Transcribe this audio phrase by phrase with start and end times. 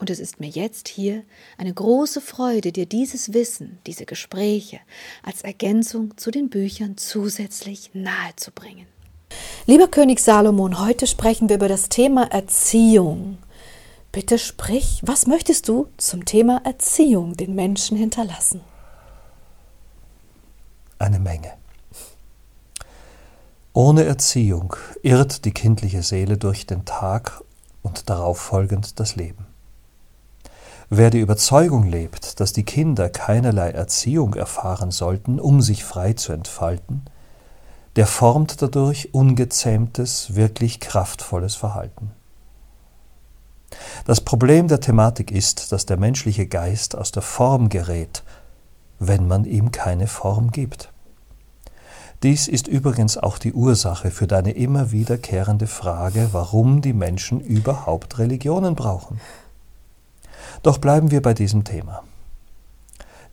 [0.00, 1.24] Und es ist mir jetzt hier
[1.58, 4.80] eine große Freude, dir dieses Wissen, diese Gespräche
[5.22, 8.86] als Ergänzung zu den Büchern zusätzlich nahezubringen.
[9.66, 13.36] Lieber König Salomon, heute sprechen wir über das Thema Erziehung.
[14.10, 18.62] Bitte sprich, was möchtest du zum Thema Erziehung den Menschen hinterlassen?
[20.98, 21.52] Eine Menge.
[23.74, 27.42] Ohne Erziehung irrt die kindliche Seele durch den Tag
[27.82, 29.49] und darauf folgend das Leben.
[30.92, 36.32] Wer die Überzeugung lebt, dass die Kinder keinerlei Erziehung erfahren sollten, um sich frei zu
[36.32, 37.02] entfalten,
[37.94, 42.10] der formt dadurch ungezähmtes, wirklich kraftvolles Verhalten.
[44.04, 48.24] Das Problem der Thematik ist, dass der menschliche Geist aus der Form gerät,
[48.98, 50.92] wenn man ihm keine Form gibt.
[52.24, 58.18] Dies ist übrigens auch die Ursache für deine immer wiederkehrende Frage, warum die Menschen überhaupt
[58.18, 59.20] Religionen brauchen.
[60.62, 62.02] Doch bleiben wir bei diesem Thema.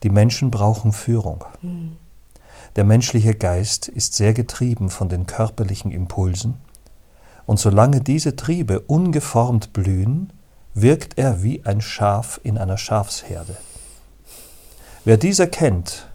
[0.03, 1.43] Die Menschen brauchen Führung.
[2.75, 6.55] Der menschliche Geist ist sehr getrieben von den körperlichen Impulsen,
[7.45, 10.33] und solange diese Triebe ungeformt blühen,
[10.73, 13.55] wirkt er wie ein Schaf in einer Schafsherde.
[15.05, 16.09] Wer dies erkennt,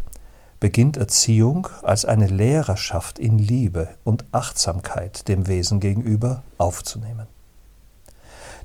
[0.61, 7.27] beginnt Erziehung als eine Lehrerschaft in Liebe und Achtsamkeit dem Wesen gegenüber aufzunehmen.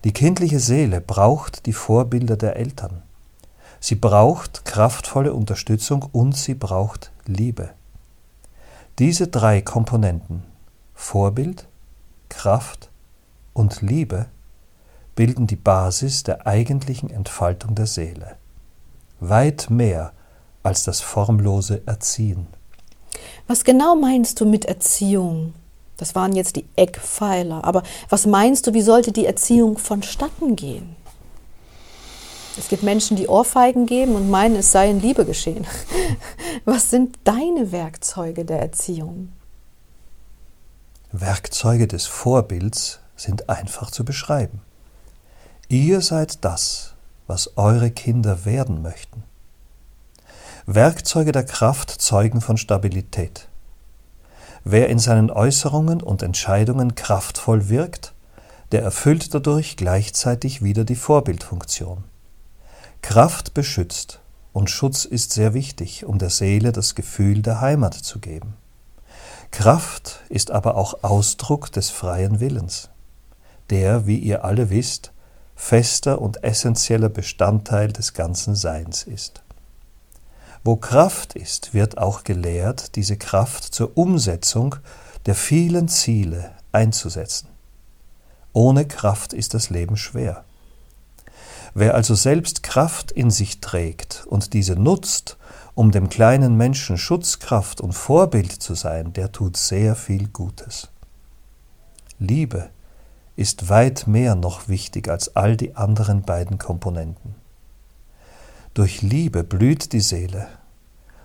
[0.03, 3.01] Die kindliche Seele braucht die Vorbilder der Eltern.
[3.79, 7.69] Sie braucht kraftvolle Unterstützung und sie braucht Liebe.
[8.99, 10.43] Diese drei Komponenten
[10.93, 11.67] Vorbild,
[12.29, 12.89] Kraft
[13.53, 14.25] und Liebe
[15.15, 18.35] bilden die Basis der eigentlichen Entfaltung der Seele.
[19.19, 20.13] Weit mehr
[20.63, 22.47] als das formlose Erziehen.
[23.47, 25.53] Was genau meinst du mit Erziehung?
[25.97, 27.63] Das waren jetzt die Eckpfeiler.
[27.63, 30.95] Aber was meinst du, wie sollte die Erziehung vonstatten gehen?
[32.57, 35.67] Es gibt Menschen, die Ohrfeigen geben und meinen, es sei in Liebe geschehen.
[36.65, 39.29] Was sind deine Werkzeuge der Erziehung?
[41.11, 44.61] Werkzeuge des Vorbilds sind einfach zu beschreiben.
[45.69, 46.95] Ihr seid das,
[47.27, 49.23] was eure Kinder werden möchten.
[50.65, 53.47] Werkzeuge der Kraft zeugen von Stabilität.
[54.69, 58.13] Wer in seinen Äußerungen und Entscheidungen kraftvoll wirkt,
[58.73, 62.03] der erfüllt dadurch gleichzeitig wieder die Vorbildfunktion.
[63.01, 64.19] Kraft beschützt
[64.51, 68.57] und Schutz ist sehr wichtig, um der Seele das Gefühl der Heimat zu geben.
[69.51, 72.89] Kraft ist aber auch Ausdruck des freien Willens,
[73.69, 75.13] der, wie ihr alle wisst,
[75.55, 79.43] fester und essentieller Bestandteil des ganzen Seins ist.
[80.67, 84.75] Wo Kraft ist, wird auch gelehrt, diese Kraft zur Umsetzung
[85.25, 87.47] der vielen Ziele einzusetzen.
[88.51, 90.43] Ohne Kraft ist das Leben schwer.
[91.73, 95.37] Wer also selbst Kraft in sich trägt und diese nutzt,
[95.73, 100.89] um dem kleinen Menschen Schutzkraft und Vorbild zu sein, der tut sehr viel Gutes.
[102.19, 102.71] Liebe
[103.37, 107.46] ist weit mehr noch wichtig als all die anderen beiden Komponenten.
[108.77, 110.49] Durch Liebe blüht die Seele,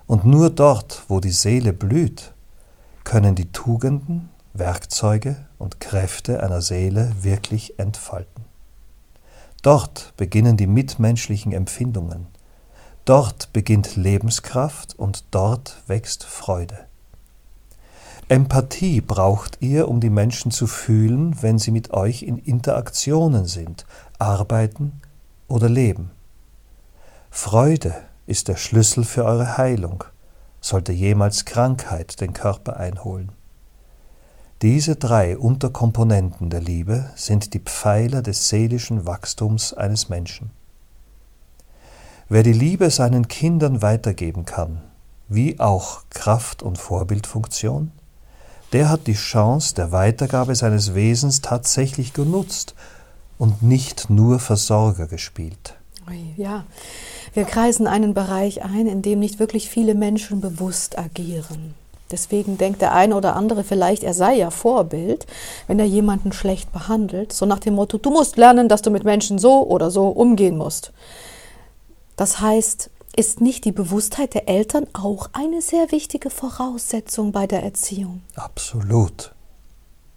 [0.07, 2.33] und nur dort, wo die Seele blüht,
[3.05, 8.47] können die Tugenden, Werkzeuge und Kräfte einer Seele wirklich entfalten.
[9.61, 12.27] Dort beginnen die mitmenschlichen Empfindungen,
[13.05, 16.87] dort beginnt Lebenskraft und dort wächst Freude.
[18.29, 23.85] Empathie braucht ihr, um die Menschen zu fühlen, wenn sie mit euch in Interaktionen sind,
[24.19, 25.03] arbeiten
[25.49, 26.13] oder leben.
[27.35, 27.95] Freude
[28.27, 30.05] ist der Schlüssel für eure Heilung,
[30.61, 33.33] sollte jemals Krankheit den Körper einholen.
[34.61, 40.51] Diese drei Unterkomponenten der Liebe sind die Pfeiler des seelischen Wachstums eines Menschen.
[42.29, 44.83] Wer die Liebe seinen Kindern weitergeben kann,
[45.27, 47.93] wie auch Kraft und Vorbildfunktion,
[48.75, 52.75] der hat die Chance der Weitergabe seines Wesens tatsächlich genutzt
[53.39, 55.77] und nicht nur Versorger gespielt.
[56.37, 56.65] Ja,
[57.35, 61.75] wir kreisen einen Bereich ein, in dem nicht wirklich viele Menschen bewusst agieren.
[62.11, 65.27] Deswegen denkt der eine oder andere vielleicht, er sei ja Vorbild,
[65.67, 69.05] wenn er jemanden schlecht behandelt, so nach dem Motto, du musst lernen, dass du mit
[69.05, 70.93] Menschen so oder so umgehen musst.
[72.17, 77.63] Das heißt, Ist nicht die Bewusstheit der Eltern auch eine sehr wichtige Voraussetzung bei der
[77.63, 78.23] Erziehung?
[78.37, 79.35] Absolut.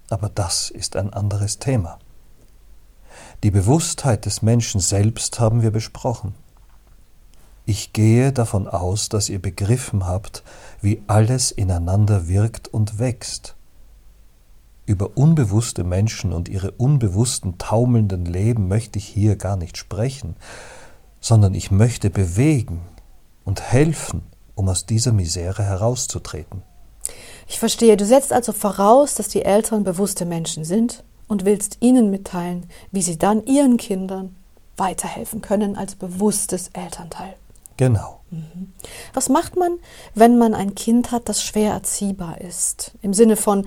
[0.09, 1.99] Aber das ist ein anderes Thema.
[3.43, 6.33] Die Bewusstheit des Menschen selbst haben wir besprochen.
[7.65, 10.43] Ich gehe davon aus, dass ihr begriffen habt,
[10.81, 13.55] wie alles ineinander wirkt und wächst.
[14.85, 20.35] Über unbewusste Menschen und ihre unbewussten taumelnden Leben möchte ich hier gar nicht sprechen,
[21.19, 22.81] sondern ich möchte bewegen
[23.43, 24.21] und helfen,
[24.53, 26.61] um aus dieser Misere herauszutreten.
[27.47, 32.09] Ich verstehe, du setzt also voraus, dass die Eltern bewusste Menschen sind und willst ihnen
[32.09, 34.35] mitteilen, wie sie dann ihren Kindern
[34.77, 37.35] weiterhelfen können als bewusstes Elternteil.
[37.77, 38.19] Genau.
[38.31, 38.73] Mhm.
[39.13, 39.77] Was macht man,
[40.13, 42.91] wenn man ein Kind hat, das schwer erziehbar ist?
[43.01, 43.65] Im Sinne von,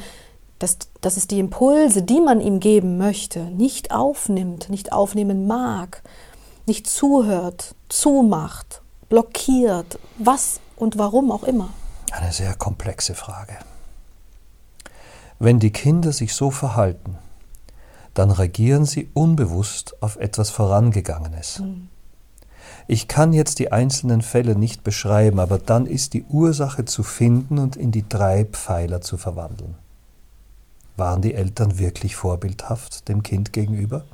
[0.58, 6.02] dass, dass es die Impulse, die man ihm geben möchte, nicht aufnimmt, nicht aufnehmen mag,
[6.66, 11.70] nicht zuhört, zumacht, blockiert, was und warum auch immer.
[12.10, 13.56] Eine sehr komplexe Frage.
[15.38, 17.18] Wenn die Kinder sich so verhalten,
[18.14, 21.62] dann reagieren sie unbewusst auf etwas Vorangegangenes.
[22.86, 27.58] Ich kann jetzt die einzelnen Fälle nicht beschreiben, aber dann ist die Ursache zu finden
[27.58, 29.74] und in die drei Pfeiler zu verwandeln.
[30.96, 34.04] Waren die Eltern wirklich vorbildhaft dem Kind gegenüber?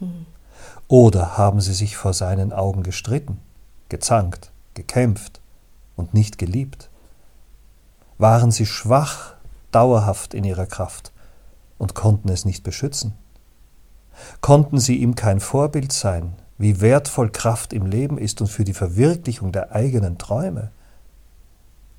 [0.88, 3.38] Oder haben sie sich vor seinen Augen gestritten,
[3.88, 5.40] gezankt, gekämpft
[5.96, 6.90] und nicht geliebt?
[8.18, 9.34] Waren sie schwach,
[9.70, 11.12] dauerhaft in ihrer Kraft
[11.78, 13.14] und konnten es nicht beschützen?
[14.40, 18.74] Konnten sie ihm kein Vorbild sein, wie wertvoll Kraft im Leben ist und für die
[18.74, 20.70] Verwirklichung der eigenen Träume.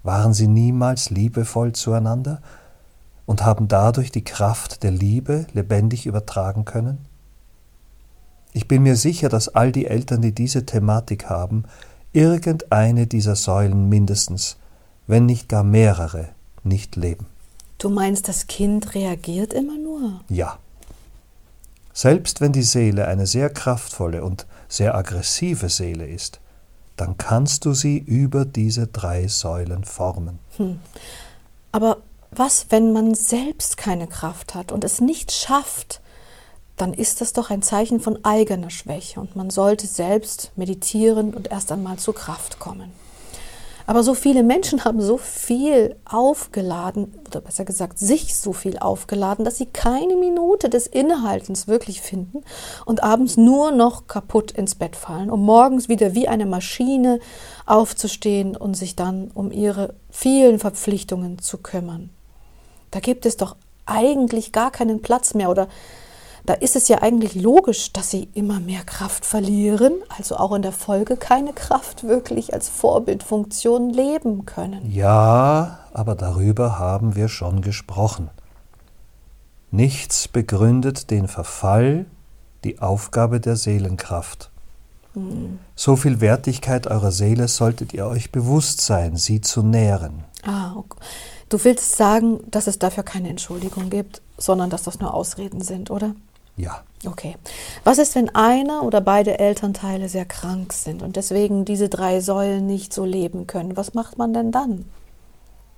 [0.03, 2.41] Waren sie niemals liebevoll zueinander
[3.25, 6.99] und haben dadurch die Kraft der Liebe lebendig übertragen können?
[8.53, 11.65] Ich bin mir sicher, dass all die Eltern, die diese Thematik haben,
[12.13, 14.57] irgendeine dieser Säulen mindestens,
[15.07, 16.29] wenn nicht gar mehrere,
[16.63, 17.25] nicht leben.
[17.77, 20.21] Du meinst, das Kind reagiert immer nur?
[20.29, 20.57] Ja.
[21.95, 26.41] Selbst wenn die Seele eine sehr kraftvolle und sehr aggressive Seele ist,
[26.97, 30.39] dann kannst du sie über diese drei Säulen formen.
[30.57, 30.81] Hm.
[31.71, 31.99] Aber
[32.31, 36.01] was, wenn man selbst keine Kraft hat und es nicht schafft,
[36.75, 41.49] dann ist das doch ein Zeichen von eigener Schwäche und man sollte selbst meditieren und
[41.49, 42.91] erst einmal zur Kraft kommen.
[43.87, 49.45] Aber so viele Menschen haben so viel aufgeladen, oder besser gesagt, sich so viel aufgeladen,
[49.45, 52.43] dass sie keine Minute des Innehaltens wirklich finden
[52.85, 57.19] und abends nur noch kaputt ins Bett fallen, um morgens wieder wie eine Maschine
[57.67, 62.09] aufzustehen und sich dann um ihre vielen Verpflichtungen zu kümmern.
[62.89, 63.55] Da gibt es doch
[63.85, 65.67] eigentlich gar keinen Platz mehr oder
[66.45, 70.61] da ist es ja eigentlich logisch, dass sie immer mehr Kraft verlieren, also auch in
[70.61, 74.89] der Folge keine Kraft wirklich als Vorbildfunktion leben können.
[74.91, 78.29] Ja, aber darüber haben wir schon gesprochen.
[79.71, 82.05] Nichts begründet den Verfall,
[82.63, 84.51] die Aufgabe der Seelenkraft.
[85.13, 85.59] Hm.
[85.75, 90.23] So viel Wertigkeit eurer Seele solltet ihr euch bewusst sein, sie zu nähren.
[90.43, 90.97] Ah, okay.
[91.49, 95.91] Du willst sagen, dass es dafür keine Entschuldigung gibt, sondern dass das nur Ausreden sind,
[95.91, 96.15] oder?
[96.57, 96.83] Ja.
[97.05, 97.35] Okay.
[97.83, 102.65] Was ist, wenn einer oder beide Elternteile sehr krank sind und deswegen diese drei Säulen
[102.65, 103.77] nicht so leben können?
[103.77, 104.85] Was macht man denn dann?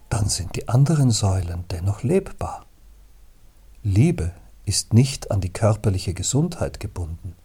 [0.10, 2.66] Dann sind die anderen Säulen dennoch lebbar.
[3.84, 4.32] Liebe
[4.66, 7.36] ist nicht an die körperliche Gesundheit gebunden.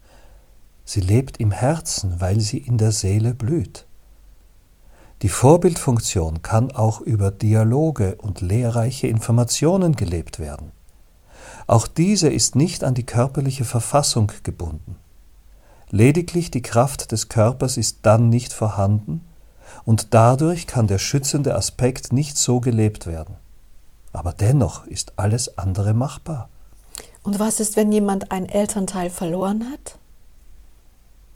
[0.85, 3.87] Sie lebt im Herzen, weil sie in der Seele blüht.
[5.23, 10.73] Die Vorbildfunktion kann auch über Dialoge und lehrreiche Informationen gelebt werden.
[11.67, 14.97] Auch diese ist nicht an die körperliche Verfassung gebunden.
[15.91, 19.21] Lediglich die Kraft des Körpers ist dann nicht vorhanden,
[19.85, 23.37] und dadurch kann der schützende Aspekt nicht so gelebt werden.
[24.13, 26.49] Aber dennoch ist alles andere machbar.
[27.23, 29.97] Und was ist, wenn jemand ein Elternteil verloren hat?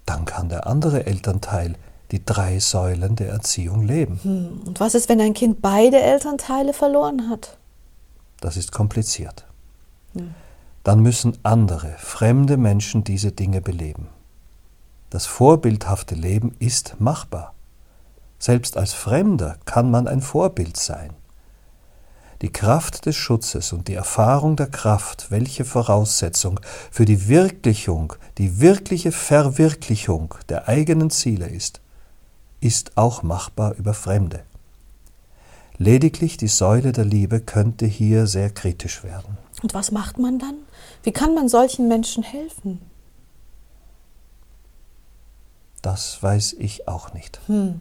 [0.04, 1.76] Dann kann der andere Elternteil
[2.11, 4.21] die drei Säulen der Erziehung leben.
[4.23, 4.61] Hm.
[4.66, 7.56] Und was ist, wenn ein Kind beide Elternteile verloren hat?
[8.40, 9.45] Das ist kompliziert
[10.85, 14.08] dann müssen andere, fremde Menschen diese Dinge beleben.
[15.11, 17.54] Das vorbildhafte Leben ist machbar.
[18.38, 21.11] Selbst als Fremder kann man ein Vorbild sein.
[22.42, 28.61] Die Kraft des Schutzes und die Erfahrung der Kraft, welche Voraussetzung für die Wirklichung, die
[28.61, 31.80] wirkliche Verwirklichung der eigenen Ziele ist,
[32.61, 34.42] ist auch machbar über Fremde.
[35.78, 39.38] Lediglich die Säule der Liebe könnte hier sehr kritisch werden.
[39.66, 40.54] Und was macht man dann?
[41.02, 42.80] Wie kann man solchen Menschen helfen?
[45.82, 47.40] Das weiß ich auch nicht.
[47.49, 47.80] Hm.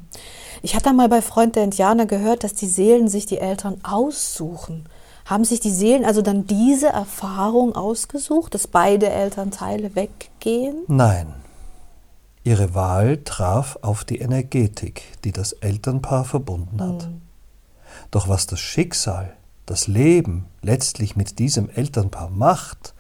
[0.64, 4.90] Ich hatte mal bei Freund der Indianer gehört, dass die Seelen sich die Eltern aussuchen.
[5.26, 10.86] Haben sich die Seelen also dann diese Erfahrung ausgesucht, dass beide Elternteile weggehen?
[10.88, 11.36] Nein.
[12.44, 17.04] Ihre Wahl traf auf die Energetik, die das Elternpaar verbunden hat.
[17.04, 17.22] Hm.
[18.10, 22.94] Doch was das Schicksal, das Leben letztlich mit diesem Elternpaar macht,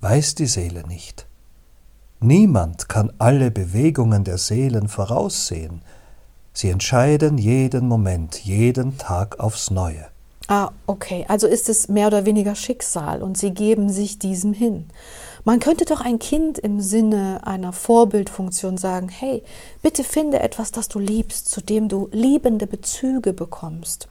[0.00, 1.26] weiß die Seele nicht.
[2.20, 5.82] Niemand kann alle Bewegungen der Seelen voraussehen.
[6.52, 10.06] Sie entscheiden jeden Moment, jeden Tag aufs Neue.
[10.48, 11.24] Ah, okay.
[11.28, 14.86] Also ist es mehr oder weniger Schicksal und sie geben sich diesem hin.
[15.44, 19.42] Man könnte doch ein Kind im Sinne einer Vorbildfunktion sagen, hey,
[19.82, 24.08] bitte finde etwas, das du liebst, zu dem du liebende Bezüge bekommst,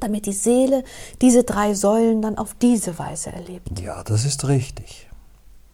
[0.00, 0.84] damit die Seele
[1.20, 3.80] diese drei Säulen dann auf diese Weise erlebt.
[3.80, 5.08] Ja, das ist richtig.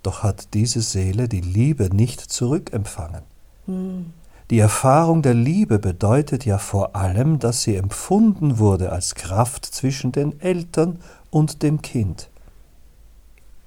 [0.02, 3.23] Doch hat diese Seele die Liebe nicht zurückempfangen.
[3.67, 4.12] Hm.
[4.50, 10.12] Die Erfahrung der Liebe bedeutet ja vor allem, dass sie empfunden wurde als Kraft zwischen
[10.12, 10.99] den Eltern
[11.31, 12.29] und dem Kind.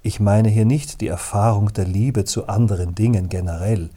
[0.02, 3.90] Ich meine hier nicht die Erfahrung der Liebe zu anderen Dingen generell.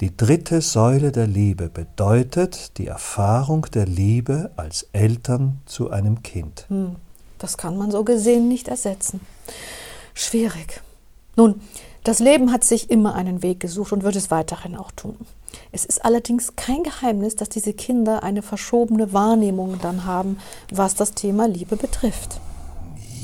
[0.00, 6.66] Die dritte Säule der Liebe bedeutet die Erfahrung der Liebe als Eltern zu einem Kind.
[6.68, 6.94] Hm.
[7.38, 9.20] Das kann man so gesehen nicht ersetzen.
[10.14, 10.82] Schwierig.
[11.34, 11.60] Nun,
[12.04, 15.16] das Leben hat sich immer einen Weg gesucht und wird es weiterhin auch tun.
[15.72, 20.38] Es ist allerdings kein Geheimnis, dass diese Kinder eine verschobene Wahrnehmung dann haben,
[20.70, 22.40] was das Thema Liebe betrifft.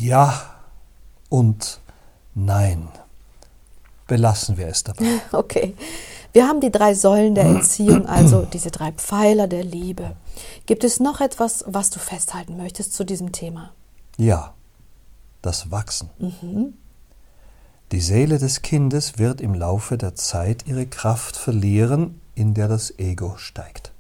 [0.00, 0.56] Ja
[1.28, 1.80] und
[2.34, 2.88] nein.
[4.06, 5.04] Belassen wir es dabei.
[5.32, 5.74] Okay.
[6.34, 10.16] Wir haben die drei Säulen der Erziehung, also diese drei Pfeiler der Liebe.
[10.66, 13.70] Gibt es noch etwas, was du festhalten möchtest zu diesem Thema?
[14.18, 14.52] Ja,
[15.42, 16.10] das Wachsen.
[16.18, 16.74] Mhm.
[17.92, 22.98] Die Seele des Kindes wird im Laufe der Zeit ihre Kraft verlieren, in der das
[22.98, 23.92] Ego steigt.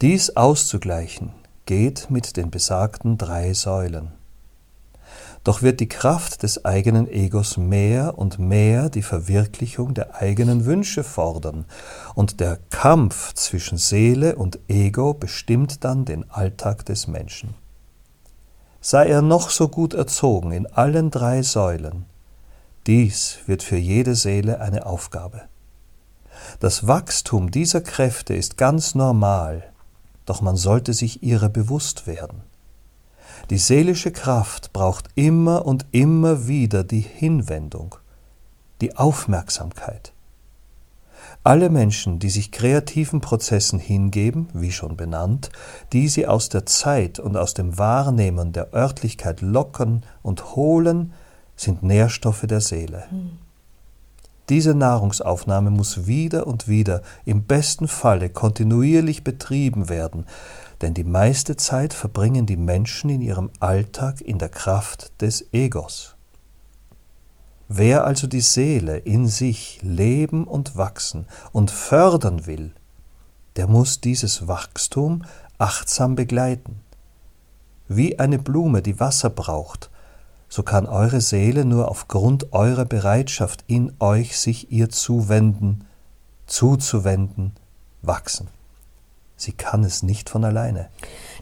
[0.00, 1.32] Dies auszugleichen
[1.66, 4.10] geht mit den besagten drei Säulen.
[5.44, 11.02] Doch wird die Kraft des eigenen Egos mehr und mehr die Verwirklichung der eigenen Wünsche
[11.02, 11.64] fordern,
[12.14, 17.54] und der Kampf zwischen Seele und Ego bestimmt dann den Alltag des Menschen.
[18.80, 22.04] Sei er noch so gut erzogen in allen drei Säulen,
[22.86, 25.42] dies wird für jede Seele eine Aufgabe.
[26.58, 29.72] Das Wachstum dieser Kräfte ist ganz normal,
[30.26, 32.42] doch man sollte sich ihrer bewusst werden.
[33.52, 37.96] Die seelische Kraft braucht immer und immer wieder die Hinwendung,
[38.80, 40.14] die Aufmerksamkeit.
[41.44, 45.50] Alle Menschen, die sich kreativen Prozessen hingeben, wie schon benannt,
[45.92, 51.12] die sie aus der Zeit und aus dem Wahrnehmen der Örtlichkeit locken und holen,
[51.54, 53.04] sind Nährstoffe der Seele.
[54.48, 60.24] Diese Nahrungsaufnahme muss wieder und wieder, im besten Falle kontinuierlich betrieben werden,
[60.82, 66.16] denn die meiste Zeit verbringen die Menschen in ihrem Alltag in der Kraft des Egos.
[67.68, 72.72] Wer also die Seele in sich leben und wachsen und fördern will,
[73.56, 75.24] der muss dieses Wachstum
[75.58, 76.80] achtsam begleiten.
[77.88, 79.90] Wie eine Blume, die Wasser braucht,
[80.48, 85.86] so kann eure Seele nur aufgrund eurer Bereitschaft in euch sich ihr zuwenden,
[86.46, 87.52] zuzuwenden,
[88.02, 88.48] wachsen.
[89.42, 90.88] Sie kann es nicht von alleine.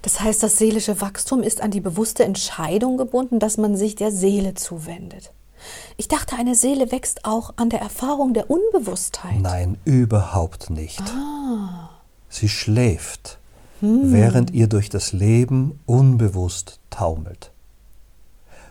[0.00, 4.10] Das heißt, das seelische Wachstum ist an die bewusste Entscheidung gebunden, dass man sich der
[4.10, 5.34] Seele zuwendet.
[5.98, 9.42] Ich dachte, eine Seele wächst auch an der Erfahrung der Unbewusstheit.
[9.42, 11.02] Nein, überhaupt nicht.
[11.02, 11.90] Ah.
[12.30, 13.38] Sie schläft,
[13.80, 14.10] hm.
[14.14, 17.52] während ihr durch das Leben unbewusst taumelt.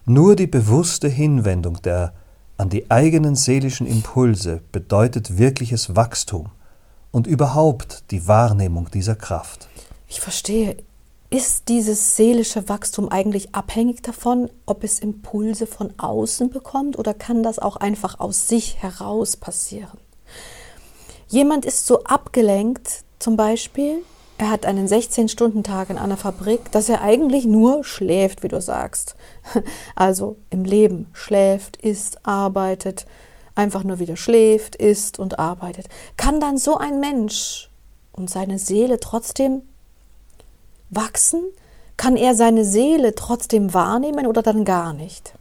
[0.05, 2.13] Nur die bewusste Hinwendung der
[2.57, 6.49] an die eigenen seelischen Impulse bedeutet wirkliches Wachstum
[7.11, 9.67] und überhaupt die Wahrnehmung dieser Kraft.
[10.07, 10.77] Ich verstehe.
[11.31, 17.43] Ist dieses seelische Wachstum eigentlich abhängig davon, ob es Impulse von außen bekommt oder kann
[17.43, 19.99] das auch einfach aus sich heraus passieren?
[21.27, 23.99] Jemand ist so abgelenkt, zum Beispiel,
[24.39, 29.15] er hat einen 16-Stunden-Tag in einer Fabrik, dass er eigentlich nur schläft, wie du sagst.
[29.95, 33.05] Also im Leben schläft, isst, arbeitet,
[33.59, 35.87] einfach nur wieder schläft, isst und arbeitet.
[36.17, 37.69] Kann dann so ein Mensch
[38.13, 39.61] und seine Seele trotzdem
[40.89, 41.43] wachsen?
[41.97, 45.33] Kann er seine Seele trotzdem wahrnehmen oder dann gar nicht?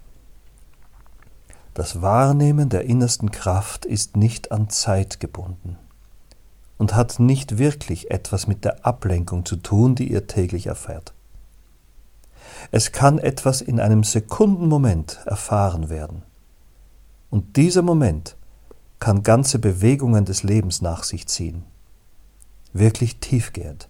[1.74, 5.78] Das Wahrnehmen der innersten Kraft ist nicht an Zeit gebunden
[6.76, 11.14] und hat nicht wirklich etwas mit der Ablenkung zu tun, die ihr täglich erfährt.
[12.72, 16.24] Es kann etwas in einem Sekundenmoment erfahren werden.
[17.30, 18.36] Und dieser Moment
[18.98, 21.64] kann ganze Bewegungen des Lebens nach sich ziehen.
[22.72, 23.88] Wirklich tiefgehend.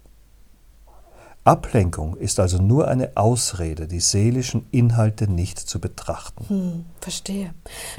[1.45, 6.45] Ablenkung ist also nur eine Ausrede, die seelischen Inhalte nicht zu betrachten.
[6.47, 7.53] Hm, verstehe.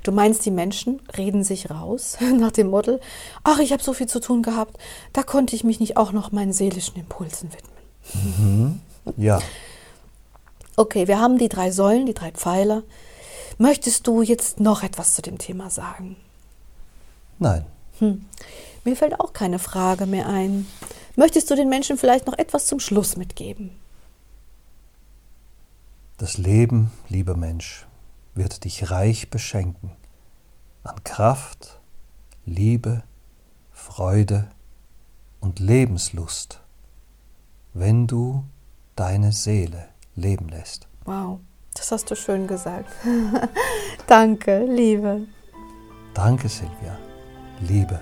[0.04, 3.00] Du meinst, die Menschen reden sich raus nach dem Model,
[3.42, 4.78] ach, ich habe so viel zu tun gehabt,
[5.12, 8.80] da konnte ich mich nicht auch noch meinen seelischen Impulsen widmen.
[9.14, 9.14] Mhm.
[9.16, 9.40] Ja.
[10.76, 12.84] Okay, wir haben die drei Säulen, die drei Pfeiler.
[13.60, 16.16] Möchtest du jetzt noch etwas zu dem Thema sagen?
[17.38, 17.66] Nein.
[17.98, 18.24] Hm.
[18.84, 20.66] Mir fällt auch keine Frage mehr ein.
[21.14, 23.72] Möchtest du den Menschen vielleicht noch etwas zum Schluss mitgeben?
[26.16, 27.86] Das Leben, lieber Mensch,
[28.34, 29.90] wird dich reich beschenken
[30.82, 31.80] an Kraft,
[32.46, 33.02] Liebe,
[33.72, 34.48] Freude
[35.38, 36.60] und Lebenslust,
[37.74, 38.42] wenn du
[38.96, 39.86] deine Seele
[40.16, 40.88] leben lässt.
[41.04, 41.40] Wow,
[41.74, 42.90] das hast du schön gesagt.
[44.06, 45.22] Danke, Liebe.
[46.14, 46.98] Danke, Silvia.
[47.60, 48.00] Liebe.